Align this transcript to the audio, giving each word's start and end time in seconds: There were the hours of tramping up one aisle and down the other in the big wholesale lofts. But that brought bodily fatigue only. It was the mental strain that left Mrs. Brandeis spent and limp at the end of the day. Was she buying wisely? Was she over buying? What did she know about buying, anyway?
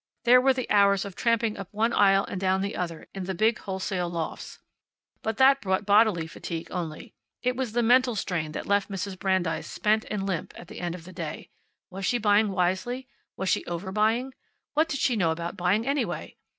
There 0.23 0.41
were 0.41 0.51
the 0.55 0.67
hours 0.71 1.05
of 1.05 1.15
tramping 1.15 1.57
up 1.59 1.67
one 1.71 1.93
aisle 1.93 2.25
and 2.25 2.41
down 2.41 2.61
the 2.61 2.75
other 2.75 3.07
in 3.13 3.25
the 3.25 3.35
big 3.35 3.59
wholesale 3.59 4.09
lofts. 4.09 4.57
But 5.21 5.37
that 5.37 5.61
brought 5.61 5.85
bodily 5.85 6.25
fatigue 6.25 6.69
only. 6.71 7.13
It 7.43 7.55
was 7.55 7.73
the 7.73 7.83
mental 7.83 8.15
strain 8.15 8.51
that 8.53 8.65
left 8.65 8.89
Mrs. 8.89 9.19
Brandeis 9.19 9.67
spent 9.69 10.05
and 10.09 10.25
limp 10.25 10.55
at 10.57 10.69
the 10.69 10.79
end 10.81 10.95
of 10.95 11.03
the 11.05 11.13
day. 11.13 11.51
Was 11.91 12.07
she 12.07 12.17
buying 12.17 12.49
wisely? 12.49 13.07
Was 13.37 13.49
she 13.49 13.63
over 13.65 13.91
buying? 13.91 14.33
What 14.73 14.89
did 14.89 14.99
she 14.99 15.15
know 15.15 15.29
about 15.29 15.55
buying, 15.55 15.85
anyway? 15.85 16.35